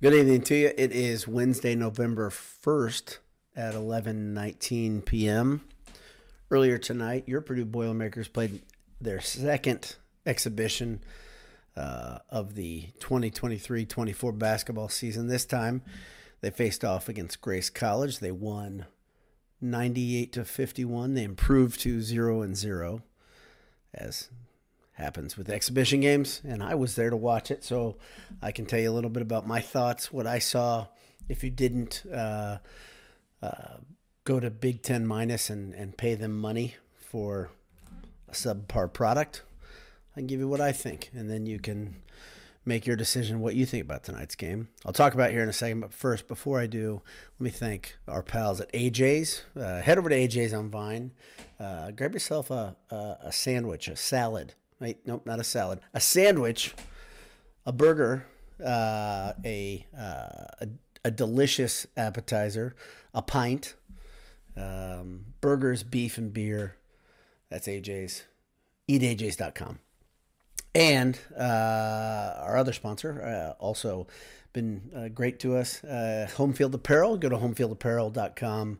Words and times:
Good 0.00 0.14
evening 0.14 0.42
to 0.42 0.54
you. 0.54 0.72
It 0.78 0.92
is 0.92 1.26
Wednesday, 1.26 1.74
November 1.74 2.30
1st 2.30 3.18
at 3.56 3.74
11:19 3.74 5.04
p.m. 5.04 5.62
Earlier 6.52 6.78
tonight, 6.78 7.24
your 7.26 7.40
Purdue 7.40 7.64
Boilermakers 7.64 8.28
played 8.28 8.62
their 9.00 9.20
second 9.20 9.96
exhibition 10.24 11.00
uh, 11.76 12.18
of 12.30 12.54
the 12.54 12.90
2023-24 13.00 14.38
basketball 14.38 14.88
season. 14.88 15.26
This 15.26 15.44
time, 15.44 15.82
they 16.42 16.50
faced 16.50 16.84
off 16.84 17.08
against 17.08 17.40
Grace 17.40 17.68
College. 17.68 18.20
They 18.20 18.30
won 18.30 18.86
98 19.60 20.32
to 20.34 20.44
51. 20.44 21.14
They 21.14 21.24
improved 21.24 21.80
to 21.80 22.00
0 22.02 22.42
and 22.42 22.56
0 22.56 23.02
as 23.92 24.28
happens 24.98 25.36
with 25.36 25.48
exhibition 25.48 26.00
games, 26.00 26.42
and 26.44 26.62
I 26.62 26.74
was 26.74 26.96
there 26.96 27.08
to 27.08 27.16
watch 27.16 27.52
it, 27.52 27.62
so 27.64 27.96
I 28.42 28.50
can 28.50 28.66
tell 28.66 28.80
you 28.80 28.90
a 28.90 28.92
little 28.92 29.10
bit 29.10 29.22
about 29.22 29.46
my 29.46 29.60
thoughts, 29.60 30.12
what 30.12 30.26
I 30.26 30.40
saw. 30.40 30.88
If 31.28 31.44
you 31.44 31.50
didn't 31.50 32.04
uh, 32.12 32.58
uh, 33.40 33.76
go 34.24 34.40
to 34.40 34.50
Big 34.50 34.82
Ten 34.82 35.06
minus 35.06 35.50
and, 35.50 35.72
and 35.72 35.96
pay 35.96 36.16
them 36.16 36.36
money 36.36 36.74
for 36.98 37.50
a 38.28 38.32
subpar 38.32 38.92
product, 38.92 39.42
I 40.16 40.20
can 40.20 40.26
give 40.26 40.40
you 40.40 40.48
what 40.48 40.60
I 40.60 40.72
think, 40.72 41.10
and 41.14 41.30
then 41.30 41.46
you 41.46 41.60
can 41.60 42.02
make 42.64 42.84
your 42.84 42.96
decision 42.96 43.38
what 43.38 43.54
you 43.54 43.64
think 43.64 43.84
about 43.84 44.02
tonight's 44.02 44.34
game. 44.34 44.68
I'll 44.84 44.92
talk 44.92 45.14
about 45.14 45.30
here 45.30 45.44
in 45.44 45.48
a 45.48 45.52
second, 45.52 45.80
but 45.80 45.92
first, 45.92 46.26
before 46.26 46.60
I 46.60 46.66
do, 46.66 47.02
let 47.38 47.44
me 47.44 47.50
thank 47.50 47.96
our 48.08 48.22
pals 48.22 48.60
at 48.60 48.72
AJ's. 48.72 49.42
Uh, 49.56 49.80
head 49.80 49.96
over 49.96 50.08
to 50.08 50.16
AJ's 50.16 50.52
on 50.52 50.70
Vine. 50.70 51.12
Uh, 51.60 51.92
grab 51.92 52.14
yourself 52.14 52.50
a, 52.50 52.76
a, 52.90 53.16
a 53.26 53.32
sandwich, 53.32 53.86
a 53.86 53.94
salad, 53.94 54.54
Wait, 54.80 54.98
nope, 55.06 55.26
not 55.26 55.40
a 55.40 55.44
salad. 55.44 55.80
A 55.92 56.00
sandwich, 56.00 56.74
a 57.66 57.72
burger, 57.72 58.26
uh, 58.64 59.32
a, 59.44 59.86
uh, 59.96 60.46
a, 60.60 60.68
a 61.04 61.10
delicious 61.10 61.86
appetizer, 61.96 62.76
a 63.12 63.22
pint, 63.22 63.74
um, 64.56 65.26
burgers, 65.40 65.82
beef, 65.82 66.18
and 66.18 66.32
beer. 66.32 66.76
That's 67.50 67.66
AJ's. 67.66 68.24
EatAJ's.com. 68.88 69.78
And 70.74 71.18
uh, 71.38 72.34
our 72.40 72.56
other 72.56 72.72
sponsor, 72.72 73.22
uh, 73.22 73.62
also 73.62 74.06
been 74.52 74.90
uh, 74.94 75.08
great 75.08 75.38
to 75.40 75.56
us, 75.56 75.82
uh, 75.84 76.28
Homefield 76.36 76.74
Apparel. 76.74 77.16
Go 77.16 77.28
to 77.28 77.36
homefieldapparel.com. 77.36 78.78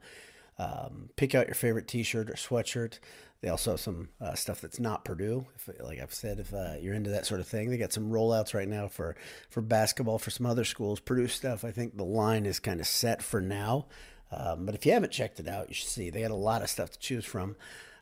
Um, 0.59 1.11
pick 1.17 1.35
out 1.35 1.47
your 1.47 1.55
favorite 1.55 1.87
t 1.87 2.03
shirt 2.03 2.31
or 2.31 2.35
sweatshirt. 2.35 2.99
They 3.41 3.49
also 3.49 3.73
have 3.73 3.81
some 3.81 4.09
uh, 4.21 4.35
stuff 4.35 4.61
that's 4.61 4.81
not 4.81 5.05
Purdue. 5.05 5.47
If, 5.55 5.71
like 5.81 6.01
I've 6.01 6.13
said, 6.13 6.41
if 6.41 6.53
uh, 6.53 6.75
you're 6.81 6.95
into 6.95 7.11
that 7.11 7.25
sort 7.25 7.41
of 7.41 7.47
thing, 7.47 7.71
they 7.71 7.77
got 7.77 7.93
some 7.93 8.11
rollouts 8.11 8.53
right 8.53 8.67
now 8.69 8.89
for 8.89 9.15
for 9.49 9.61
basketball 9.61 10.19
for 10.19 10.31
some 10.31 10.47
other 10.47 10.65
schools. 10.65 10.99
Purdue 10.99 11.29
stuff, 11.29 11.65
I 11.65 11.71
think 11.71 11.97
the 11.97 12.05
line 12.05 12.47
is 12.47 12.59
kind 12.59 12.81
of 12.81 12.87
set 12.87 13.23
for 13.23 13.41
now. 13.41 13.87
Um, 14.33 14.67
but 14.67 14.75
if 14.75 14.85
you 14.85 14.93
haven't 14.93 15.13
checked 15.13 15.39
it 15.39 15.49
out, 15.49 15.69
you 15.69 15.75
should 15.75 15.89
see 15.89 16.11
they 16.11 16.23
got 16.23 16.33
a 16.33 16.35
lot 16.35 16.63
of 16.63 16.69
stuff 16.69 16.91
to 16.91 16.99
choose 16.99 17.25
from. 17.25 17.57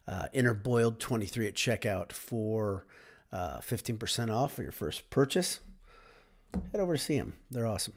Uh, 0.09 0.27
Inner 0.33 0.55
Boiled 0.55 1.01
23 1.01 1.49
at 1.49 1.55
checkout 1.55 2.13
for 2.13 2.87
uh, 3.33 3.59
15% 3.59 4.33
off 4.33 4.55
for 4.55 4.63
your 4.63 4.73
first 4.73 5.11
purchase. 5.11 5.61
Head 6.73 6.81
over 6.81 6.97
to 6.97 7.03
see 7.03 7.19
them; 7.19 7.35
they're 7.51 7.67
awesome. 7.67 7.95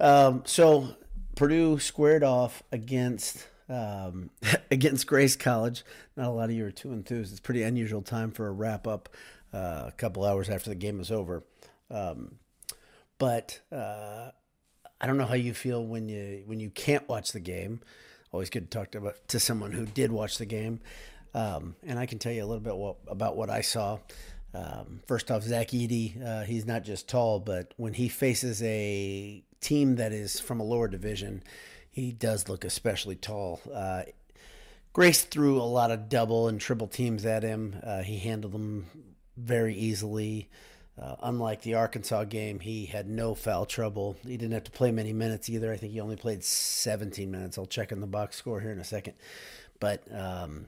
Um, 0.00 0.42
so 0.46 0.96
Purdue 1.36 1.78
squared 1.78 2.22
off 2.24 2.62
against 2.72 3.48
um, 3.68 4.30
against 4.70 5.06
Grace 5.06 5.36
College. 5.36 5.84
Not 6.16 6.28
a 6.28 6.30
lot 6.30 6.50
of 6.50 6.52
you 6.52 6.66
are 6.66 6.70
too 6.70 6.92
enthused. 6.92 7.32
It's 7.32 7.40
pretty 7.40 7.62
unusual 7.62 8.02
time 8.02 8.30
for 8.30 8.46
a 8.46 8.52
wrap 8.52 8.86
up 8.86 9.08
uh, 9.52 9.84
a 9.86 9.92
couple 9.96 10.24
hours 10.24 10.48
after 10.48 10.70
the 10.70 10.76
game 10.76 11.00
is 11.00 11.10
over. 11.10 11.44
Um, 11.90 12.36
but 13.18 13.60
uh, 13.70 14.30
I 15.00 15.06
don't 15.06 15.16
know 15.16 15.26
how 15.26 15.34
you 15.34 15.54
feel 15.54 15.84
when 15.84 16.08
you 16.08 16.42
when 16.46 16.60
you 16.60 16.70
can't 16.70 17.08
watch 17.08 17.32
the 17.32 17.40
game. 17.40 17.80
Always 18.32 18.50
good 18.50 18.70
to 18.70 18.78
talk 18.78 18.90
to, 18.92 19.14
to 19.28 19.38
someone 19.38 19.70
who 19.70 19.86
did 19.86 20.10
watch 20.10 20.38
the 20.38 20.46
game. 20.46 20.80
Um, 21.34 21.76
and 21.84 21.98
I 21.98 22.06
can 22.06 22.18
tell 22.18 22.32
you 22.32 22.42
a 22.42 22.46
little 22.46 22.62
bit 22.62 22.76
what, 22.76 22.96
about 23.06 23.36
what 23.36 23.50
I 23.50 23.60
saw. 23.60 23.98
Um, 24.54 25.00
first 25.06 25.30
off, 25.30 25.42
Zach 25.42 25.68
Edey, 25.68 26.24
uh, 26.24 26.44
he's 26.44 26.64
not 26.64 26.84
just 26.84 27.08
tall, 27.08 27.40
but 27.40 27.74
when 27.76 27.92
he 27.92 28.08
faces 28.08 28.62
a 28.62 29.42
team 29.60 29.96
that 29.96 30.12
is 30.12 30.38
from 30.38 30.60
a 30.60 30.64
lower 30.64 30.86
division, 30.86 31.42
he 31.94 32.10
does 32.10 32.48
look 32.48 32.64
especially 32.64 33.14
tall. 33.14 33.60
Uh, 33.72 34.02
Grace 34.92 35.22
threw 35.22 35.60
a 35.60 35.62
lot 35.62 35.92
of 35.92 36.08
double 36.08 36.48
and 36.48 36.60
triple 36.60 36.88
teams 36.88 37.24
at 37.24 37.44
him. 37.44 37.76
Uh, 37.82 38.02
he 38.02 38.18
handled 38.18 38.52
them 38.52 38.86
very 39.36 39.74
easily. 39.74 40.48
Uh, 41.00 41.16
unlike 41.22 41.62
the 41.62 41.74
Arkansas 41.74 42.24
game, 42.24 42.58
he 42.58 42.86
had 42.86 43.08
no 43.08 43.34
foul 43.34 43.64
trouble. 43.64 44.16
He 44.24 44.36
didn't 44.36 44.52
have 44.52 44.64
to 44.64 44.70
play 44.72 44.90
many 44.90 45.12
minutes 45.12 45.48
either. 45.48 45.72
I 45.72 45.76
think 45.76 45.92
he 45.92 46.00
only 46.00 46.16
played 46.16 46.42
17 46.44 47.30
minutes. 47.30 47.58
I'll 47.58 47.66
check 47.66 47.92
in 47.92 48.00
the 48.00 48.06
box 48.06 48.36
score 48.36 48.60
here 48.60 48.72
in 48.72 48.78
a 48.80 48.84
second. 48.84 49.14
But 49.80 50.02
um, 50.12 50.66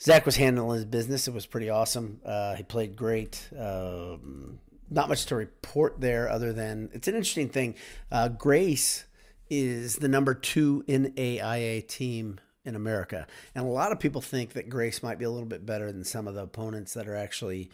Zach 0.00 0.26
was 0.26 0.36
handling 0.36 0.76
his 0.76 0.84
business. 0.84 1.26
It 1.26 1.34
was 1.34 1.46
pretty 1.46 1.70
awesome. 1.70 2.20
Uh, 2.24 2.54
he 2.54 2.62
played 2.62 2.94
great. 2.96 3.48
Um, 3.56 4.60
not 4.88 5.08
much 5.08 5.26
to 5.26 5.36
report 5.36 6.00
there 6.00 6.28
other 6.28 6.52
than 6.52 6.90
it's 6.92 7.08
an 7.08 7.14
interesting 7.14 7.48
thing. 7.48 7.74
Uh, 8.10 8.28
Grace 8.28 9.04
is 9.50 9.96
the 9.96 10.08
number 10.08 10.32
two 10.32 10.84
NAIA 10.88 11.86
team 11.86 12.40
in 12.64 12.74
America. 12.74 13.26
And 13.54 13.64
a 13.64 13.68
lot 13.68 13.92
of 13.92 13.98
people 13.98 14.20
think 14.20 14.52
that 14.52 14.68
Grace 14.68 15.02
might 15.02 15.18
be 15.18 15.24
a 15.24 15.30
little 15.30 15.48
bit 15.48 15.66
better 15.66 15.90
than 15.90 16.04
some 16.04 16.28
of 16.28 16.34
the 16.34 16.42
opponents 16.42 16.94
that 16.94 17.08
are 17.08 17.16
actually 17.16 17.70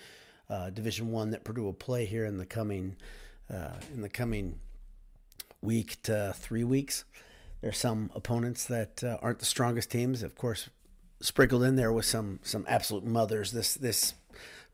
uh, 0.49 0.71
Division 0.71 1.11
One 1.11 1.31
that 1.31 1.45
Purdue 1.45 1.63
will 1.63 1.73
play 1.73 2.07
here 2.07 2.25
in 2.25 2.39
the 2.39 2.47
coming 2.47 2.97
uh, 3.53 3.75
in 3.93 4.03
the 4.03 4.09
coming 4.09 4.59
week 5.61 6.03
to 6.05 6.35
three 6.37 6.65
weeks. 6.65 7.05
There's 7.61 7.79
some 7.79 8.11
opponents 8.15 8.65
that 8.67 9.03
uh, 9.03 9.19
aren't 9.23 9.41
the 9.41 9.45
strongest 9.45 9.91
teams, 9.91 10.23
of 10.23 10.37
course, 10.37 10.69
sprinkled 11.21 11.63
in 11.63 11.77
there 11.77 11.93
with 11.93 12.05
some 12.05 12.41
some 12.43 12.65
absolute 12.69 13.05
mothers. 13.05 13.53
This 13.53 13.75
this 13.75 14.15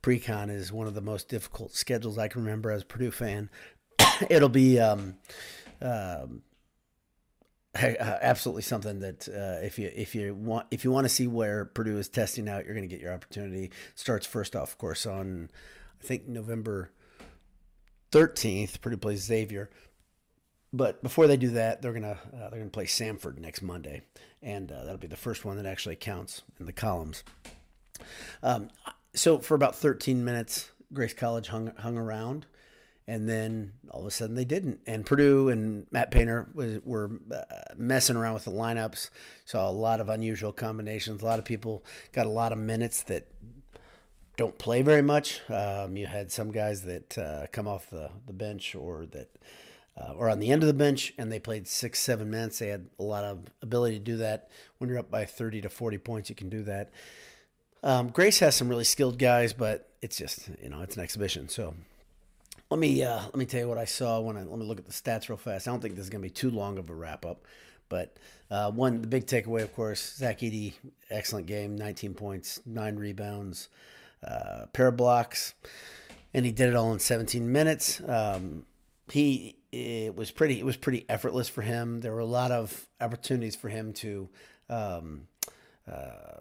pre-con 0.02 0.50
is 0.50 0.72
one 0.72 0.86
of 0.86 0.94
the 0.94 1.00
most 1.00 1.28
difficult 1.28 1.74
schedules 1.74 2.18
I 2.18 2.28
can 2.28 2.42
remember 2.42 2.70
as 2.70 2.82
a 2.82 2.86
Purdue 2.86 3.10
fan. 3.10 3.48
It'll 4.30 4.48
be 4.48 4.78
um, 4.78 5.16
um, 5.80 6.42
uh, 7.74 8.18
absolutely 8.20 8.62
something 8.62 9.00
that 9.00 9.28
uh, 9.28 9.64
if 9.64 9.78
you 9.78 9.90
if 9.94 10.14
you 10.14 10.34
want 10.34 10.66
if 10.70 10.84
you 10.84 10.90
want 10.90 11.04
to 11.04 11.08
see 11.08 11.26
where 11.26 11.64
Purdue 11.64 11.98
is 11.98 12.08
testing 12.08 12.48
out, 12.48 12.64
you're 12.64 12.74
going 12.74 12.88
to 12.88 12.94
get 12.94 13.00
your 13.00 13.14
opportunity. 13.14 13.70
Starts 13.94 14.26
first 14.26 14.54
off, 14.54 14.72
of 14.72 14.78
course, 14.78 15.06
on 15.06 15.50
I 16.02 16.06
think 16.06 16.28
November 16.28 16.90
13th. 18.10 18.80
Purdue 18.80 18.98
plays 18.98 19.22
Xavier, 19.22 19.70
but 20.72 21.02
before 21.02 21.26
they 21.26 21.36
do 21.36 21.50
that, 21.50 21.80
they're 21.80 21.94
gonna 21.94 22.18
uh, 22.34 22.50
they're 22.50 22.58
gonna 22.58 22.70
play 22.70 22.86
Samford 22.86 23.38
next 23.38 23.62
Monday, 23.62 24.02
and 24.42 24.70
uh, 24.70 24.84
that'll 24.84 24.98
be 24.98 25.06
the 25.06 25.16
first 25.16 25.44
one 25.44 25.56
that 25.56 25.66
actually 25.66 25.96
counts 25.96 26.42
in 26.60 26.66
the 26.66 26.72
columns. 26.72 27.24
Um, 28.42 28.68
so 29.14 29.38
for 29.38 29.54
about 29.54 29.76
13 29.76 30.24
minutes, 30.24 30.70
Grace 30.92 31.14
College 31.14 31.48
hung 31.48 31.72
hung 31.78 31.96
around 31.96 32.46
and 33.06 33.28
then 33.28 33.72
all 33.90 34.00
of 34.00 34.06
a 34.06 34.10
sudden 34.10 34.36
they 34.36 34.44
didn't. 34.44 34.80
And 34.86 35.04
Purdue 35.04 35.48
and 35.48 35.86
Matt 35.90 36.10
Painter 36.10 36.48
was, 36.54 36.78
were 36.84 37.10
uh, 37.32 37.42
messing 37.76 38.16
around 38.16 38.34
with 38.34 38.44
the 38.44 38.50
lineups. 38.50 39.10
Saw 39.44 39.68
a 39.68 39.72
lot 39.72 40.00
of 40.00 40.08
unusual 40.08 40.52
combinations. 40.52 41.22
A 41.22 41.24
lot 41.24 41.38
of 41.38 41.44
people 41.44 41.84
got 42.12 42.26
a 42.26 42.30
lot 42.30 42.52
of 42.52 42.58
minutes 42.58 43.02
that 43.04 43.26
don't 44.36 44.56
play 44.58 44.82
very 44.82 45.02
much. 45.02 45.40
Um, 45.50 45.96
you 45.96 46.06
had 46.06 46.32
some 46.32 46.52
guys 46.52 46.82
that 46.82 47.18
uh, 47.18 47.46
come 47.52 47.68
off 47.68 47.90
the, 47.90 48.10
the 48.26 48.32
bench 48.32 48.74
or 48.74 49.06
that 49.06 49.28
uh, 50.00 50.12
or 50.16 50.30
on 50.30 50.38
the 50.38 50.50
end 50.50 50.62
of 50.62 50.66
the 50.66 50.74
bench, 50.74 51.12
and 51.18 51.30
they 51.30 51.38
played 51.38 51.68
six, 51.68 51.98
seven 51.98 52.30
minutes. 52.30 52.58
They 52.58 52.68
had 52.68 52.86
a 52.98 53.02
lot 53.02 53.24
of 53.24 53.40
ability 53.60 53.98
to 53.98 54.04
do 54.04 54.16
that. 54.18 54.48
When 54.78 54.88
you're 54.88 54.98
up 54.98 55.10
by 55.10 55.26
30 55.26 55.60
to 55.62 55.68
40 55.68 55.98
points, 55.98 56.30
you 56.30 56.34
can 56.34 56.48
do 56.48 56.62
that. 56.62 56.90
Um, 57.82 58.08
Grace 58.08 58.38
has 58.38 58.54
some 58.54 58.68
really 58.68 58.84
skilled 58.84 59.18
guys, 59.18 59.52
but 59.52 59.90
it's 60.00 60.16
just 60.16 60.48
you 60.62 60.68
know 60.68 60.80
it's 60.82 60.96
an 60.96 61.02
exhibition, 61.02 61.48
so 61.48 61.74
let 62.72 62.78
me 62.78 63.02
uh, 63.02 63.20
let 63.20 63.36
me 63.36 63.44
tell 63.44 63.60
you 63.60 63.68
what 63.68 63.76
I 63.76 63.84
saw 63.84 64.18
when 64.20 64.38
I 64.38 64.44
let 64.44 64.58
me 64.58 64.64
look 64.64 64.78
at 64.78 64.86
the 64.86 64.92
stats 64.92 65.28
real 65.28 65.36
fast. 65.36 65.68
I 65.68 65.70
don't 65.70 65.80
think 65.80 65.94
this 65.94 66.04
is 66.04 66.10
going 66.10 66.22
to 66.22 66.26
be 66.26 66.32
too 66.32 66.50
long 66.50 66.78
of 66.78 66.88
a 66.88 66.94
wrap 66.94 67.26
up, 67.26 67.44
but 67.90 68.16
uh, 68.50 68.70
one 68.70 69.02
the 69.02 69.06
big 69.06 69.26
takeaway, 69.26 69.62
of 69.62 69.74
course, 69.74 70.14
Zach 70.16 70.40
Edey, 70.40 70.72
excellent 71.10 71.46
game, 71.46 71.76
19 71.76 72.14
points, 72.14 72.60
nine 72.64 72.96
rebounds, 72.96 73.68
uh, 74.26 74.66
pair 74.72 74.88
of 74.88 74.96
blocks, 74.96 75.52
and 76.32 76.46
he 76.46 76.50
did 76.50 76.70
it 76.70 76.74
all 76.74 76.94
in 76.94 76.98
17 76.98 77.52
minutes. 77.52 78.00
Um, 78.08 78.64
he 79.10 79.56
it 79.70 80.16
was 80.16 80.30
pretty 80.30 80.58
it 80.58 80.64
was 80.64 80.78
pretty 80.78 81.04
effortless 81.10 81.50
for 81.50 81.60
him. 81.60 82.00
There 82.00 82.12
were 82.12 82.20
a 82.20 82.24
lot 82.24 82.52
of 82.52 82.88
opportunities 83.00 83.54
for 83.54 83.68
him 83.68 83.92
to. 83.94 84.30
Um, 84.70 85.28
uh, 85.90 86.40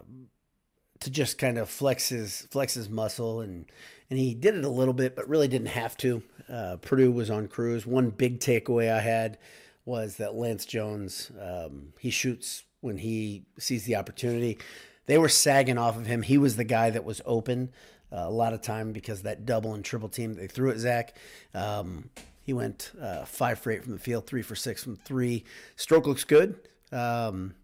to 1.02 1.10
just 1.10 1.38
kind 1.38 1.58
of 1.58 1.68
flex 1.68 2.08
his 2.08 2.46
flex 2.50 2.74
his 2.74 2.88
muscle 2.88 3.40
and 3.40 3.66
and 4.10 4.18
he 4.18 4.34
did 4.34 4.54
it 4.56 4.64
a 4.64 4.68
little 4.68 4.94
bit, 4.94 5.16
but 5.16 5.28
really 5.28 5.48
didn't 5.48 5.68
have 5.68 5.96
to. 5.98 6.22
Uh, 6.48 6.76
Purdue 6.82 7.12
was 7.12 7.30
on 7.30 7.48
cruise. 7.48 7.86
One 7.86 8.10
big 8.10 8.40
takeaway 8.40 8.92
I 8.92 9.00
had 9.00 9.38
was 9.84 10.16
that 10.16 10.34
Lance 10.34 10.66
Jones 10.66 11.30
um, 11.40 11.92
he 11.98 12.10
shoots 12.10 12.64
when 12.80 12.98
he 12.98 13.44
sees 13.58 13.84
the 13.84 13.96
opportunity. 13.96 14.58
They 15.06 15.18
were 15.18 15.28
sagging 15.28 15.78
off 15.78 15.96
of 15.96 16.06
him. 16.06 16.22
He 16.22 16.38
was 16.38 16.56
the 16.56 16.64
guy 16.64 16.90
that 16.90 17.04
was 17.04 17.20
open 17.24 17.70
uh, 18.12 18.24
a 18.26 18.30
lot 18.30 18.52
of 18.52 18.60
time 18.60 18.92
because 18.92 19.22
that 19.22 19.46
double 19.46 19.74
and 19.74 19.84
triple 19.84 20.08
team 20.08 20.34
they 20.34 20.46
threw 20.46 20.70
at 20.70 20.78
Zach. 20.78 21.16
Um, 21.54 22.10
He 22.44 22.52
went 22.52 22.90
uh, 23.00 23.24
five 23.24 23.60
for 23.60 23.70
eight 23.70 23.84
from 23.84 23.92
the 23.92 23.98
field, 24.00 24.26
three 24.26 24.42
for 24.42 24.56
six 24.56 24.82
from 24.82 24.96
three. 24.96 25.44
Stroke 25.76 26.06
looks 26.06 26.24
good. 26.24 26.56
Um, 26.90 27.54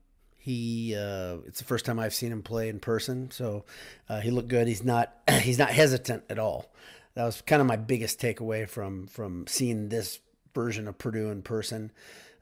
he 0.48 0.94
uh, 0.96 1.36
it's 1.46 1.58
the 1.58 1.66
first 1.66 1.84
time 1.84 1.98
I've 1.98 2.14
seen 2.14 2.32
him 2.32 2.42
play 2.42 2.70
in 2.70 2.80
person, 2.80 3.30
so 3.30 3.66
uh, 4.08 4.20
he 4.20 4.30
looked 4.30 4.48
good. 4.48 4.66
He's 4.66 4.82
not 4.82 5.12
he's 5.42 5.58
not 5.58 5.68
hesitant 5.68 6.24
at 6.30 6.38
all. 6.38 6.72
That 7.14 7.24
was 7.24 7.42
kind 7.42 7.60
of 7.60 7.66
my 7.66 7.76
biggest 7.76 8.18
takeaway 8.18 8.66
from 8.66 9.08
from 9.08 9.46
seeing 9.46 9.90
this 9.90 10.20
version 10.54 10.88
of 10.88 10.96
Purdue 10.96 11.28
in 11.28 11.42
person. 11.42 11.92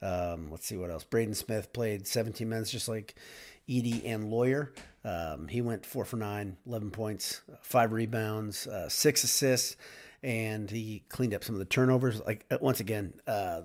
Um, 0.00 0.52
let's 0.52 0.66
see 0.66 0.76
what 0.76 0.90
else. 0.90 1.02
Braden 1.02 1.34
Smith 1.34 1.72
played 1.72 2.06
17 2.06 2.48
minutes, 2.48 2.70
just 2.70 2.86
like 2.86 3.16
Edey 3.68 4.02
and 4.04 4.30
Loyer. 4.30 4.72
Um, 5.04 5.48
he 5.48 5.60
went 5.60 5.84
four 5.84 6.04
for 6.04 6.16
nine, 6.16 6.58
11 6.64 6.92
points, 6.92 7.40
five 7.62 7.92
rebounds, 7.92 8.68
uh, 8.68 8.88
six 8.88 9.24
assists, 9.24 9.76
and 10.22 10.70
he 10.70 11.02
cleaned 11.08 11.34
up 11.34 11.42
some 11.42 11.56
of 11.56 11.58
the 11.58 11.64
turnovers. 11.64 12.20
Like 12.20 12.44
uh, 12.52 12.58
once 12.60 12.78
again, 12.78 13.14
uh, 13.26 13.62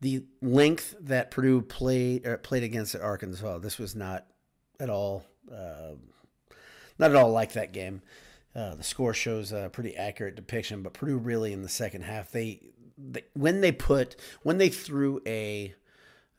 the 0.00 0.24
length 0.42 0.94
that 1.00 1.30
Purdue 1.30 1.62
played 1.62 2.26
uh, 2.26 2.36
played 2.38 2.62
against 2.62 2.94
Arkansas, 2.96 3.58
this 3.58 3.78
was 3.78 3.94
not 3.94 4.26
at 4.78 4.90
all 4.90 5.24
uh, 5.50 5.94
not 6.98 7.10
at 7.10 7.16
all 7.16 7.30
like 7.30 7.52
that 7.52 7.72
game. 7.72 8.02
Uh, 8.54 8.74
the 8.74 8.82
score 8.82 9.12
shows 9.12 9.52
a 9.52 9.68
pretty 9.70 9.96
accurate 9.96 10.34
depiction, 10.34 10.82
but 10.82 10.94
Purdue 10.94 11.18
really 11.18 11.52
in 11.52 11.62
the 11.62 11.68
second 11.68 12.02
half 12.02 12.30
they, 12.30 12.60
they 12.96 13.24
when 13.34 13.60
they 13.60 13.72
put 13.72 14.16
when 14.42 14.58
they 14.58 14.68
threw 14.68 15.20
a 15.26 15.74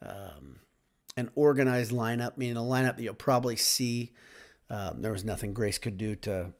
um, 0.02 0.60
an 1.16 1.30
organized 1.36 1.92
lineup, 1.92 2.38
meaning 2.38 2.58
a 2.58 2.62
lineup 2.62 2.98
that 2.98 3.04
you'll 3.04 3.14
probably 3.14 3.56
see. 3.56 4.14
Um, 4.70 5.02
there 5.02 5.12
was 5.12 5.24
nothing 5.24 5.54
Grace 5.54 5.78
could 5.78 5.98
do 5.98 6.16
to 6.16 6.54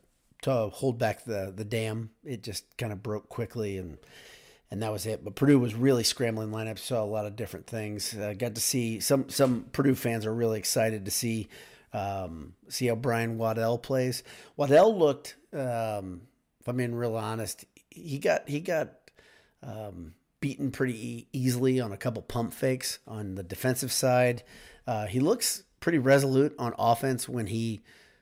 to 0.44 0.70
hold 0.70 0.98
back 0.98 1.26
the 1.26 1.54
the 1.56 1.66
dam. 1.66 2.12
It 2.24 2.44
just 2.44 2.78
kind 2.78 2.92
of 2.92 3.04
broke 3.04 3.30
quickly 3.30 3.78
and 3.78 3.98
and 4.70 4.82
that 4.82 4.92
was 4.92 5.06
it. 5.06 5.24
But 5.24 5.36
Purdue 5.36 5.60
was 5.60 5.76
really 5.76 6.04
scrambling 6.04 6.50
lineups, 6.50 6.80
saw 6.80 7.04
a 7.04 7.06
lot 7.06 7.26
of 7.26 7.36
different 7.36 7.68
things. 7.68 8.16
Uh, 8.16 8.34
got 8.38 8.56
to 8.56 8.62
see 8.62 9.00
some 9.00 9.30
some 9.30 9.66
Purdue 9.72 9.96
fans 9.96 10.26
are 10.26 10.34
really 10.34 10.60
excited 10.60 11.06
to 11.06 11.12
see 11.12 11.48
um, 11.94 12.54
see 12.70 12.88
how 12.88 12.96
Brian 12.96 13.38
Waddell 13.38 13.78
plays. 13.78 14.24
Waddell 14.56 14.98
looked, 14.98 15.36
um, 15.54 16.22
if 16.60 16.68
I'm 16.68 16.78
being 16.78 16.96
real 16.96 17.16
honest, 17.16 17.66
he 17.90 18.20
got 18.20 18.48
he 18.48 18.60
got 18.60 18.94
um, 19.64 20.14
beaten 20.42 20.72
pretty 20.72 21.28
easily 21.32 21.80
on 21.80 21.92
a 21.92 21.98
couple 21.98 22.22
pump 22.22 22.54
fakes 22.54 23.00
on 23.08 23.36
the 23.36 23.44
defensive 23.44 23.92
side. 23.92 24.44
Uh, 24.86 25.06
he 25.08 25.20
looks 25.20 25.64
pretty 25.80 25.98
resolute 25.98 26.54
on 26.60 26.74
offense 26.78 27.28
when 27.28 27.48
he 27.48 27.82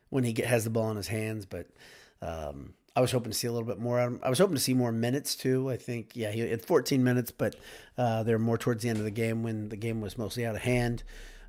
when 0.09 0.23
he 0.23 0.33
get, 0.33 0.45
has 0.45 0.63
the 0.63 0.69
ball 0.69 0.91
in 0.91 0.97
his 0.97 1.07
hands, 1.07 1.45
but 1.45 1.67
um, 2.21 2.73
I 2.95 3.01
was 3.01 3.11
hoping 3.11 3.31
to 3.31 3.37
see 3.37 3.47
a 3.47 3.51
little 3.51 3.67
bit 3.67 3.79
more. 3.79 3.99
I 3.99 4.29
was 4.29 4.39
hoping 4.39 4.55
to 4.55 4.61
see 4.61 4.73
more 4.73 4.91
minutes 4.91 5.35
too. 5.35 5.69
I 5.69 5.75
think, 5.75 6.11
yeah, 6.13 6.31
he 6.31 6.39
had 6.39 6.63
14 6.63 7.03
minutes, 7.03 7.29
but 7.29 7.55
uh, 7.97 8.23
they're 8.23 8.39
more 8.39 8.57
towards 8.57 8.83
the 8.83 8.89
end 8.89 8.99
of 8.99 9.03
the 9.03 9.11
game 9.11 9.43
when 9.43 9.67
the 9.67 9.75
game 9.75 9.99
was 9.99 10.17
mostly 10.17 10.45
out 10.45 10.55
of 10.55 10.61
hand. 10.61 11.03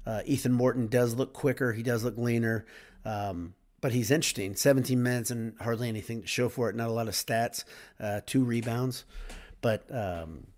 Uh, 0.04 0.22
Ethan 0.24 0.52
Morton 0.52 0.88
does 0.88 1.14
look 1.14 1.32
quicker. 1.32 1.72
He 1.72 1.84
does 1.84 2.02
look 2.02 2.18
leaner, 2.18 2.66
um, 3.04 3.54
but 3.80 3.92
he's 3.92 4.10
interesting. 4.10 4.56
17 4.56 5.00
minutes 5.00 5.30
and 5.30 5.54
hardly 5.60 5.88
anything 5.88 6.22
to 6.22 6.26
show 6.26 6.48
for 6.48 6.68
it. 6.68 6.74
Not 6.74 6.88
a 6.88 6.92
lot 6.92 7.06
of 7.06 7.14
stats. 7.14 7.64
Uh, 8.00 8.20
two 8.26 8.42
rebounds, 8.44 9.04
but 9.60 9.84
um, 9.94 10.48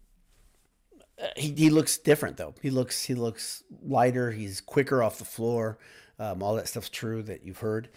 uh, 1.23 1.27
he, 1.37 1.53
he 1.53 1.71
looks 1.71 1.99
different 1.99 2.39
though. 2.39 2.55
He 2.63 2.71
looks 2.71 3.05
he 3.05 3.15
looks 3.15 3.63
lighter. 3.83 4.31
He's 4.31 4.61
quicker 4.61 5.03
off 5.03 5.19
the 5.19 5.25
floor. 5.25 5.79
Um, 6.19 6.43
all 6.43 6.57
that 6.57 6.69
stuff's 6.69 6.89
true 6.89 7.23
that 7.23 7.45
you've 7.45 7.59
heard 7.59 7.89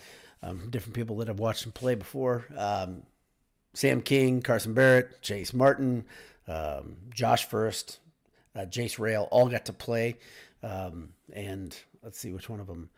um, 0.43 0.69
different 0.69 0.95
people 0.95 1.17
that 1.17 1.27
have 1.27 1.39
watched 1.39 1.65
him 1.65 1.71
play 1.71 1.95
before. 1.95 2.45
Um, 2.57 3.03
Sam 3.73 4.01
King, 4.01 4.41
Carson 4.41 4.73
Barrett, 4.73 5.21
Chase 5.21 5.53
Martin, 5.53 6.05
um, 6.47 6.97
Josh 7.13 7.45
Furst, 7.45 7.99
uh, 8.55 8.61
Jace 8.61 8.97
Rayl 8.97 9.27
all 9.31 9.47
got 9.47 9.65
to 9.65 9.73
play. 9.73 10.17
Um, 10.63 11.09
and 11.31 11.75
let's 12.03 12.19
see 12.19 12.33
which 12.33 12.49
one 12.49 12.59
of 12.59 12.67
them. 12.67 12.89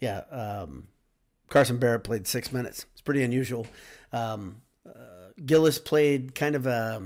Yeah, 0.00 0.22
um, 0.30 0.88
Carson 1.48 1.78
Barrett 1.78 2.04
played 2.04 2.26
six 2.26 2.52
minutes. 2.52 2.86
It's 2.92 3.02
pretty 3.02 3.22
unusual. 3.22 3.66
Um, 4.12 4.62
uh, 4.86 5.32
Gillis 5.44 5.78
played 5.78 6.34
kind 6.34 6.54
of 6.54 6.66
a. 6.66 7.02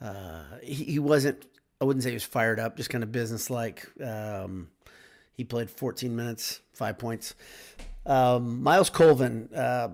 Uh, 0.00 0.42
he, 0.62 0.84
he, 0.84 0.98
wasn't. 0.98 1.44
I 1.80 1.84
wouldn't 1.84 2.02
say 2.02 2.10
he 2.10 2.16
was 2.16 2.24
fired 2.24 2.58
up. 2.58 2.76
Just 2.76 2.90
kind 2.90 3.04
of 3.04 3.12
business-like. 3.12 3.86
he 5.36 5.44
played 5.44 5.70
14 5.70 6.16
minutes, 6.16 6.60
five 6.72 6.98
points. 6.98 7.34
Um, 8.04 8.62
Myles 8.62 8.90
Colvin. 8.90 9.48
Uh, 9.54 9.90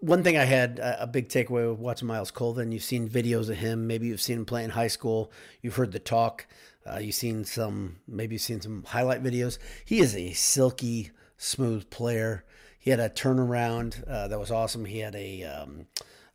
one 0.00 0.22
thing 0.22 0.36
I 0.36 0.44
had 0.44 0.80
a 0.80 1.06
big 1.06 1.28
takeaway 1.28 1.70
with 1.70 1.78
watching 1.78 2.08
Myles 2.08 2.30
Colvin. 2.30 2.72
You've 2.72 2.82
seen 2.82 3.08
videos 3.08 3.48
of 3.48 3.56
him. 3.56 3.86
Maybe 3.86 4.08
you've 4.08 4.20
seen 4.20 4.38
him 4.38 4.44
play 4.44 4.62
in 4.64 4.70
high 4.70 4.88
school. 4.88 5.32
You've 5.62 5.76
heard 5.76 5.92
the 5.92 5.98
talk. 5.98 6.46
Uh, 6.86 6.98
you've 6.98 7.14
seen 7.14 7.44
some. 7.44 7.96
Maybe 8.06 8.34
you've 8.34 8.42
seen 8.42 8.60
some 8.60 8.84
highlight 8.84 9.22
videos. 9.22 9.58
He 9.84 10.00
is 10.00 10.14
a 10.14 10.32
silky, 10.32 11.10
smooth 11.38 11.88
player. 11.88 12.44
He 12.78 12.90
had 12.90 13.00
a 13.00 13.08
turnaround 13.08 14.06
uh, 14.06 14.28
that 14.28 14.38
was 14.38 14.50
awesome. 14.50 14.84
He 14.84 14.98
had 14.98 15.14
a 15.14 15.44
um, 15.44 15.86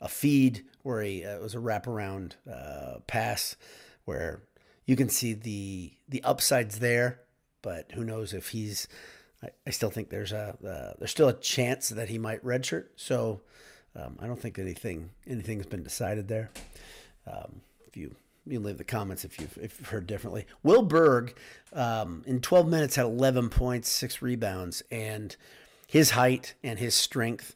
a 0.02 0.08
feed 0.08 0.64
where 0.82 1.02
he, 1.04 1.24
uh, 1.24 1.36
it 1.36 1.42
was 1.42 1.54
a 1.54 1.60
wraparound 1.60 2.34
uh, 2.52 3.00
pass 3.06 3.56
where 4.06 4.42
you 4.86 4.96
can 4.96 5.10
see 5.10 5.34
the 5.34 5.94
the 6.08 6.24
upsides 6.24 6.80
there, 6.80 7.20
but 7.62 7.92
who 7.92 8.04
knows 8.04 8.34
if 8.34 8.50
he's 8.50 8.88
I, 9.44 9.50
I 9.68 9.70
still 9.70 9.90
think 9.90 10.10
there's 10.10 10.32
a 10.32 10.58
uh, 10.66 10.94
there's 10.98 11.12
still 11.12 11.30
a 11.30 11.34
chance 11.34 11.90
that 11.90 12.10
he 12.10 12.18
might 12.18 12.44
redshirt. 12.44 12.88
So 12.96 13.42
um, 13.96 14.18
I 14.20 14.28
don't 14.28 14.40
think 14.40 14.60
anything 14.60 15.12
anything's 15.28 15.66
been 15.66 15.84
decided 15.84 16.28
there. 16.28 16.52
Um, 17.28 17.62
if 17.88 17.98
you 17.98 18.16
you 18.46 18.60
leave 18.60 18.78
the 18.78 18.84
comments 18.84 19.26
if 19.26 19.40
you've 19.40 19.58
if 19.62 19.80
you've 19.80 19.90
heard 19.90 20.08
differently. 20.08 20.46
Will 20.64 20.82
Berg 20.82 21.36
um, 21.74 22.24
in 22.26 22.42
12 22.42 22.68
minutes 22.68 22.96
had 22.96 23.06
11 23.06 23.50
points, 23.50 23.90
six 23.90 24.22
rebounds, 24.22 24.82
and 24.92 25.36
his 25.88 26.12
height 26.12 26.56
and 26.64 26.80
his 26.80 26.96
strength. 26.96 27.56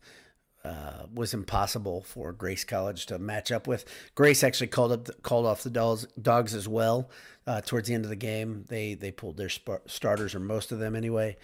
Uh, 0.65 1.07
was 1.13 1.33
impossible 1.33 2.03
for 2.03 2.31
Grace 2.31 2.63
College 2.63 3.05
to 3.07 3.19
match 3.19 3.51
up 3.51 3.67
with. 3.67 3.83
Grace 4.15 4.45
actually 4.45 4.67
called 4.67 4.93
up 4.93 5.21
called 5.21 5.45
off 5.45 5.61
the 5.61 5.69
dogs, 5.69 6.07
dogs 6.21 6.55
as 6.55 6.69
well 6.69 7.09
uh, 7.45 7.59
towards 7.59 7.89
the 7.89 7.93
end 7.93 8.05
of 8.05 8.09
the 8.09 8.15
game. 8.15 8.63
They 8.69 8.93
they 8.93 9.11
pulled 9.11 9.35
their 9.35 9.49
sp- 9.51 9.83
starters 9.87 10.33
or 10.33 10.39
most 10.39 10.71
of 10.71 10.79
them 10.79 10.95
anyway, 10.95 11.35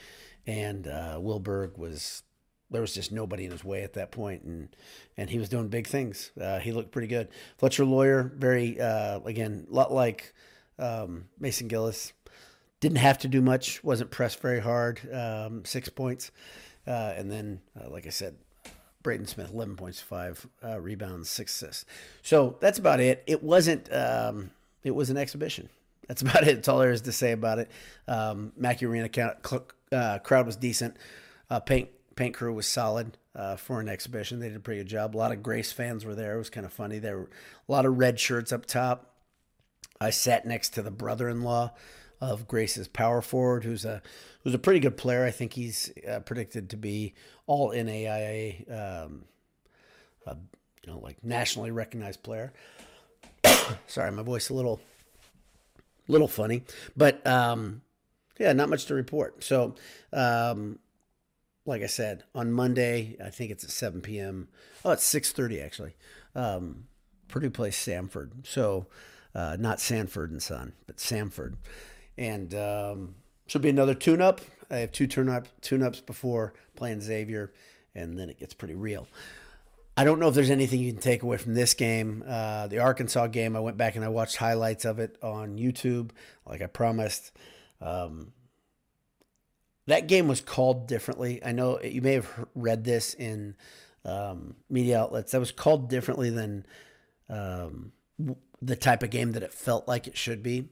and 0.47 0.87
uh, 0.87 1.19
Will 1.21 1.39
Berg 1.39 1.77
was 1.77 2.23
there 2.71 2.79
was 2.79 2.93
just 2.93 3.11
nobody 3.11 3.43
in 3.43 3.51
his 3.51 3.63
way 3.63 3.83
at 3.83 3.93
that 3.93 4.11
point, 4.11 4.43
and 4.43 4.69
and 5.17 5.29
he 5.29 5.37
was 5.37 5.49
doing 5.49 5.67
big 5.67 5.87
things. 5.87 6.31
Uh, 6.39 6.59
he 6.59 6.71
looked 6.71 6.91
pretty 6.91 7.09
good. 7.09 7.27
Fletcher 7.57 7.83
Loyer, 7.83 8.31
very 8.37 8.79
uh, 8.79 9.19
again, 9.25 9.67
a 9.69 9.73
lot 9.73 9.91
like 9.91 10.33
um, 10.77 11.25
Mason 11.37 11.67
Gillis, 11.67 12.13
didn't 12.79 12.99
have 12.99 13.17
to 13.17 13.27
do 13.27 13.41
much, 13.41 13.83
wasn't 13.83 14.11
pressed 14.11 14.39
very 14.39 14.61
hard, 14.61 15.01
um, 15.13 15.65
six 15.65 15.89
points, 15.89 16.31
uh, 16.87 17.13
and 17.17 17.29
then 17.29 17.59
like 17.89 18.07
I 18.07 18.11
said. 18.11 18.37
Braden 19.01 19.27
Smith, 19.27 19.51
11 19.53 19.75
points, 19.75 20.01
five 20.01 20.45
uh, 20.63 20.79
rebounds, 20.79 21.29
six 21.29 21.55
assists. 21.55 21.85
So 22.21 22.57
that's 22.59 22.79
about 22.79 22.99
it. 22.99 23.23
It 23.27 23.41
wasn't, 23.41 23.91
um, 23.93 24.51
it 24.83 24.91
was 24.91 25.09
an 25.09 25.17
exhibition. 25.17 25.69
That's 26.07 26.21
about 26.23 26.47
it. 26.47 26.55
That's 26.55 26.67
all 26.67 26.79
there 26.79 26.91
is 26.91 27.01
to 27.01 27.11
say 27.11 27.31
about 27.31 27.59
it. 27.59 27.71
Um, 28.07 28.51
Mackey 28.57 28.85
Arena 28.85 29.09
uh, 29.91 30.19
crowd 30.19 30.45
was 30.45 30.55
decent. 30.55 30.97
Uh, 31.49 31.59
paint 31.59 31.89
paint 32.15 32.35
crew 32.35 32.53
was 32.53 32.67
solid 32.67 33.17
uh, 33.33 33.55
for 33.55 33.79
an 33.79 33.87
exhibition. 33.87 34.39
They 34.39 34.49
did 34.49 34.57
a 34.57 34.59
pretty 34.59 34.81
good 34.81 34.89
job. 34.89 35.15
A 35.15 35.17
lot 35.17 35.31
of 35.31 35.41
Grace 35.41 35.71
fans 35.71 36.03
were 36.03 36.15
there. 36.15 36.35
It 36.35 36.37
was 36.37 36.49
kind 36.49 36.65
of 36.65 36.73
funny. 36.73 36.99
There 36.99 37.17
were 37.17 37.29
a 37.67 37.71
lot 37.71 37.85
of 37.85 37.97
red 37.97 38.19
shirts 38.19 38.51
up 38.51 38.65
top. 38.65 39.15
I 40.01 40.09
sat 40.09 40.45
next 40.45 40.69
to 40.71 40.81
the 40.81 40.91
brother-in-law 40.91 41.71
of 42.21 42.47
Grace's 42.47 42.87
power 42.87 43.21
forward, 43.21 43.63
who's 43.63 43.85
a 43.85 44.01
who's 44.43 44.53
a 44.53 44.59
pretty 44.59 44.79
good 44.79 44.97
player. 44.97 45.25
I 45.25 45.31
think 45.31 45.53
he's 45.53 45.91
uh, 46.09 46.19
predicted 46.19 46.69
to 46.71 46.77
be 46.77 47.13
all 47.47 47.71
NAIA, 47.71 48.69
um, 48.71 49.25
uh, 50.27 50.35
you 50.83 50.91
know, 50.93 50.99
like 50.99 51.23
nationally 51.23 51.71
recognized 51.71 52.23
player. 52.23 52.53
Sorry, 53.87 54.11
my 54.11 54.23
voice 54.23 54.49
a 54.49 54.53
little 54.53 54.79
little 56.07 56.27
funny, 56.27 56.63
but 56.97 57.25
um, 57.25 57.81
yeah, 58.39 58.53
not 58.53 58.69
much 58.69 58.85
to 58.85 58.95
report. 58.95 59.43
So, 59.43 59.75
um, 60.11 60.79
like 61.65 61.83
I 61.83 61.87
said, 61.87 62.23
on 62.33 62.51
Monday, 62.51 63.15
I 63.23 63.29
think 63.29 63.51
it's 63.51 63.63
at 63.63 63.69
7 63.69 64.01
p.m. 64.01 64.47
Oh, 64.83 64.91
it's 64.91 65.05
6:30 65.13 65.63
actually. 65.63 65.95
Um, 66.35 66.85
Purdue 67.27 67.51
plays 67.51 67.75
Samford, 67.75 68.31
so 68.43 68.87
uh, 69.35 69.55
not 69.59 69.79
Sanford 69.79 70.31
and 70.31 70.41
Son, 70.41 70.73
but 70.87 70.97
Samford, 70.97 71.55
and 72.19 72.53
um, 72.53 73.15
should 73.47 73.61
be 73.61 73.69
another 73.69 73.95
tune-up. 73.95 74.41
I 74.69 74.77
have 74.77 74.91
two 74.91 75.07
tune-up 75.07 75.47
tune-ups 75.61 76.01
before 76.01 76.53
playing 76.75 77.01
Xavier, 77.01 77.53
and 77.95 78.19
then 78.19 78.29
it 78.29 78.39
gets 78.39 78.53
pretty 78.53 78.75
real. 78.75 79.07
I 79.95 80.03
don't 80.03 80.19
know 80.19 80.27
if 80.27 80.35
there's 80.35 80.49
anything 80.49 80.81
you 80.81 80.91
can 80.91 81.01
take 81.01 81.23
away 81.23 81.37
from 81.37 81.55
this 81.55 81.73
game. 81.73 82.23
Uh, 82.27 82.67
the 82.67 82.79
Arkansas 82.79 83.27
game, 83.27 83.55
I 83.55 83.61
went 83.61 83.77
back 83.77 83.95
and 83.95 84.05
I 84.05 84.09
watched 84.09 84.35
highlights 84.35 84.85
of 84.85 84.99
it 84.99 85.17
on 85.23 85.57
YouTube, 85.57 86.11
like 86.45 86.61
I 86.61 86.67
promised. 86.67 87.31
Um, 87.81 88.33
that 89.87 90.07
game 90.07 90.27
was 90.27 90.41
called 90.41 90.87
differently. 90.87 91.41
I 91.43 91.53
know 91.53 91.81
you 91.81 92.01
may 92.01 92.13
have 92.13 92.47
read 92.53 92.83
this 92.83 93.13
in 93.13 93.55
um, 94.05 94.55
media 94.69 94.99
outlets. 95.01 95.31
That 95.31 95.39
was 95.39 95.51
called 95.51 95.89
differently 95.89 96.29
than 96.29 96.65
um, 97.29 97.91
the 98.61 98.75
type 98.75 99.03
of 99.03 99.09
game 99.09 99.31
that 99.31 99.43
it 99.43 99.53
felt 99.53 99.87
like 99.87 100.05
it 100.05 100.17
should 100.17 100.43
be. 100.43 100.69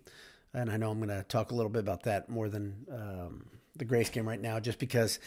And 0.53 0.71
I 0.71 0.77
know 0.77 0.91
I'm 0.91 0.97
going 0.97 1.09
to 1.09 1.23
talk 1.23 1.51
a 1.51 1.55
little 1.55 1.69
bit 1.69 1.79
about 1.79 2.03
that 2.03 2.29
more 2.29 2.49
than 2.49 2.85
um, 2.91 3.45
the 3.75 3.85
Grace 3.85 4.09
game 4.09 4.27
right 4.27 4.41
now, 4.41 4.59
just 4.59 4.79
because 4.79 5.19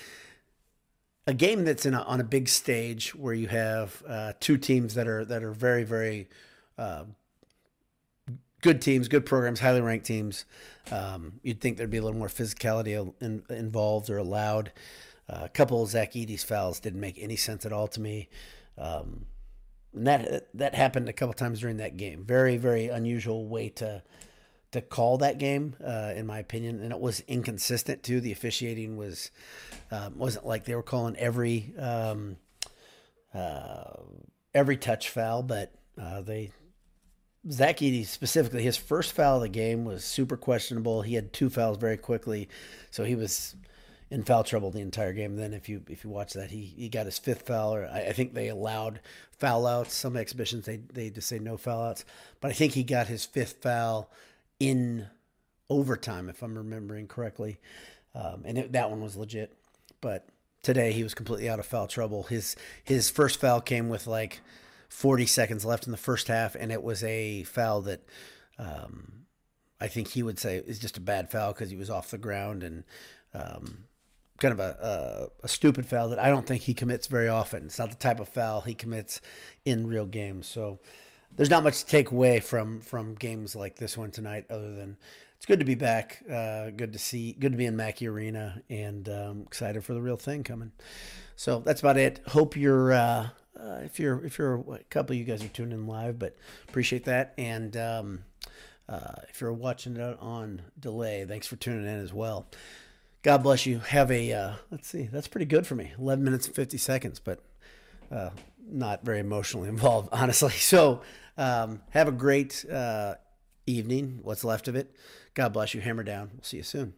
a 1.26 1.34
game 1.34 1.64
that's 1.64 1.86
in 1.86 1.94
a, 1.94 2.02
on 2.02 2.20
a 2.20 2.24
big 2.24 2.48
stage 2.48 3.14
where 3.14 3.34
you 3.34 3.48
have 3.48 4.02
uh, 4.08 4.32
two 4.40 4.56
teams 4.56 4.94
that 4.94 5.06
are 5.06 5.24
that 5.24 5.42
are 5.44 5.52
very 5.52 5.84
very 5.84 6.28
uh, 6.78 7.04
good 8.62 8.82
teams, 8.82 9.08
good 9.08 9.26
programs, 9.26 9.60
highly 9.60 9.80
ranked 9.80 10.06
teams. 10.06 10.44
Um, 10.90 11.40
you'd 11.42 11.60
think 11.60 11.76
there'd 11.76 11.90
be 11.90 11.98
a 11.98 12.02
little 12.02 12.18
more 12.18 12.28
physicality 12.28 13.14
in, 13.20 13.42
involved 13.48 14.10
or 14.10 14.18
allowed. 14.18 14.72
Uh, 15.28 15.42
a 15.44 15.48
couple 15.48 15.82
of 15.82 15.88
Zach 15.88 16.16
Edey's 16.16 16.42
fouls 16.42 16.80
didn't 16.80 17.00
make 17.00 17.18
any 17.18 17.36
sense 17.36 17.64
at 17.64 17.72
all 17.72 17.86
to 17.88 18.00
me. 18.00 18.28
Um, 18.76 19.26
and 19.94 20.06
that 20.06 20.48
that 20.54 20.74
happened 20.74 21.08
a 21.08 21.12
couple 21.12 21.34
times 21.34 21.60
during 21.60 21.78
that 21.78 21.96
game. 21.96 22.24
Very 22.24 22.56
very 22.56 22.88
unusual 22.88 23.46
way 23.46 23.68
to 23.70 24.02
to 24.72 24.80
call 24.80 25.18
that 25.18 25.38
game, 25.38 25.74
uh, 25.84 26.12
in 26.14 26.26
my 26.26 26.38
opinion, 26.38 26.80
and 26.80 26.92
it 26.92 27.00
was 27.00 27.20
inconsistent 27.26 28.02
too. 28.02 28.20
The 28.20 28.32
officiating 28.32 28.96
was 28.96 29.30
um, 29.90 30.18
wasn't 30.18 30.46
like 30.46 30.64
they 30.64 30.74
were 30.74 30.82
calling 30.82 31.16
every 31.16 31.74
um, 31.78 32.36
uh, 33.34 33.94
every 34.54 34.76
touch 34.76 35.08
foul, 35.08 35.42
but 35.42 35.72
uh, 36.00 36.20
they 36.20 36.52
Zach 37.50 37.78
Edey 37.78 38.06
specifically 38.06 38.62
his 38.62 38.76
first 38.76 39.12
foul 39.12 39.36
of 39.36 39.42
the 39.42 39.48
game 39.48 39.84
was 39.84 40.04
super 40.04 40.36
questionable. 40.36 41.02
He 41.02 41.14
had 41.14 41.32
two 41.32 41.50
fouls 41.50 41.78
very 41.78 41.96
quickly, 41.96 42.48
so 42.90 43.04
he 43.04 43.14
was 43.14 43.56
in 44.10 44.24
foul 44.24 44.44
trouble 44.44 44.70
the 44.70 44.80
entire 44.80 45.12
game. 45.12 45.36
Then 45.36 45.52
if 45.52 45.68
you 45.68 45.82
if 45.88 46.04
you 46.04 46.10
watch 46.10 46.34
that, 46.34 46.50
he 46.50 46.62
he 46.62 46.88
got 46.88 47.06
his 47.06 47.18
fifth 47.18 47.42
foul. 47.42 47.74
Or 47.74 47.86
I, 47.86 48.08
I 48.08 48.12
think 48.12 48.34
they 48.34 48.48
allowed 48.48 49.00
foul 49.38 49.66
outs. 49.66 49.94
Some 49.94 50.16
exhibitions 50.16 50.66
they 50.66 50.76
they 50.76 51.10
just 51.10 51.28
say 51.28 51.40
no 51.40 51.56
foul 51.56 51.82
outs, 51.82 52.04
but 52.40 52.50
I 52.50 52.54
think 52.54 52.74
he 52.74 52.84
got 52.84 53.08
his 53.08 53.24
fifth 53.24 53.62
foul 53.62 54.10
in 54.60 55.08
overtime 55.68 56.28
if 56.28 56.42
I'm 56.42 56.56
remembering 56.56 57.08
correctly, 57.08 57.58
um, 58.14 58.42
and 58.44 58.58
it, 58.58 58.72
that 58.72 58.90
one 58.90 59.00
was 59.00 59.16
legit. 59.16 59.56
But 60.00 60.28
today 60.62 60.92
he 60.92 61.02
was 61.02 61.14
completely 61.14 61.48
out 61.48 61.58
of 61.58 61.66
foul 61.66 61.88
trouble. 61.88 62.24
His 62.24 62.54
his 62.84 63.10
first 63.10 63.40
foul 63.40 63.60
came 63.60 63.88
with 63.88 64.06
like 64.06 64.40
40 64.88 65.26
seconds 65.26 65.64
left 65.64 65.86
in 65.86 65.90
the 65.90 65.96
first 65.96 66.28
half, 66.28 66.54
and 66.54 66.70
it 66.70 66.82
was 66.82 67.02
a 67.02 67.42
foul 67.44 67.80
that. 67.82 68.02
Um, 68.58 69.20
I 69.80 69.88
think 69.88 70.08
he 70.08 70.22
would 70.22 70.38
say 70.38 70.58
is 70.58 70.78
just 70.78 70.98
a 70.98 71.00
bad 71.00 71.30
foul 71.30 71.52
because 71.52 71.70
he 71.70 71.76
was 71.76 71.88
off 71.88 72.10
the 72.10 72.18
ground 72.18 72.62
and 72.62 72.84
um, 73.32 73.84
kind 74.40 74.52
of 74.52 74.60
a, 74.60 75.30
a, 75.42 75.44
a, 75.44 75.48
stupid 75.48 75.86
foul 75.86 76.08
that 76.08 76.18
I 76.18 76.28
don't 76.28 76.46
think 76.46 76.62
he 76.62 76.74
commits 76.74 77.06
very 77.06 77.28
often. 77.28 77.66
It's 77.66 77.78
not 77.78 77.90
the 77.90 77.96
type 77.96 78.20
of 78.20 78.28
foul 78.28 78.62
he 78.62 78.74
commits 78.74 79.20
in 79.64 79.86
real 79.86 80.06
games. 80.06 80.46
So 80.46 80.80
there's 81.36 81.50
not 81.50 81.64
much 81.64 81.80
to 81.80 81.86
take 81.86 82.10
away 82.10 82.40
from 82.40 82.80
from 82.80 83.14
games 83.14 83.54
like 83.56 83.76
this 83.76 83.96
one 83.96 84.10
tonight, 84.10 84.46
other 84.50 84.74
than 84.74 84.96
it's 85.36 85.46
good 85.46 85.60
to 85.60 85.64
be 85.64 85.74
back. 85.74 86.22
Uh, 86.30 86.70
good 86.70 86.92
to 86.92 86.98
see. 86.98 87.32
Good 87.32 87.52
to 87.52 87.58
be 87.58 87.66
in 87.66 87.76
Mackey 87.76 88.08
Arena, 88.08 88.62
and 88.68 89.08
um, 89.08 89.42
excited 89.46 89.84
for 89.84 89.94
the 89.94 90.02
real 90.02 90.16
thing 90.16 90.44
coming. 90.44 90.72
So 91.36 91.60
that's 91.60 91.80
about 91.80 91.96
it. 91.96 92.20
Hope 92.28 92.56
you're. 92.56 92.92
Uh, 92.92 93.28
uh, 93.58 93.80
if 93.82 93.98
you're 93.98 94.24
if 94.24 94.38
you're 94.38 94.56
a 94.56 94.84
couple 94.90 95.12
of 95.12 95.18
you 95.18 95.24
guys 95.24 95.44
are 95.44 95.48
tuning 95.48 95.72
in 95.72 95.86
live, 95.86 96.18
but 96.18 96.36
appreciate 96.68 97.04
that. 97.04 97.34
And 97.36 97.76
um, 97.76 98.24
uh, 98.88 99.22
if 99.28 99.40
you're 99.40 99.52
watching 99.52 99.96
it 99.96 100.18
on 100.20 100.62
delay, 100.78 101.24
thanks 101.24 101.46
for 101.46 101.56
tuning 101.56 101.84
in 101.84 102.00
as 102.00 102.12
well. 102.12 102.46
God 103.22 103.42
bless 103.42 103.66
you. 103.66 103.80
Have 103.80 104.10
a, 104.10 104.32
uh, 104.32 104.52
let's 104.70 104.88
see, 104.88 105.08
that's 105.12 105.28
pretty 105.28 105.44
good 105.44 105.66
for 105.66 105.74
me. 105.74 105.92
11 105.98 106.24
minutes 106.24 106.46
and 106.46 106.56
50 106.56 106.78
seconds, 106.78 107.20
but 107.20 107.40
uh, 108.10 108.30
not 108.68 109.04
very 109.04 109.20
emotionally 109.20 109.68
involved, 109.68 110.08
honestly. 110.12 110.52
So 110.52 111.02
um, 111.36 111.82
have 111.90 112.08
a 112.08 112.12
great 112.12 112.64
uh, 112.70 113.14
evening, 113.66 114.20
what's 114.22 114.44
left 114.44 114.68
of 114.68 114.76
it. 114.76 114.94
God 115.34 115.52
bless 115.52 115.74
you. 115.74 115.80
Hammer 115.80 116.02
down. 116.02 116.30
We'll 116.34 116.42
see 116.42 116.58
you 116.58 116.62
soon. 116.62 116.94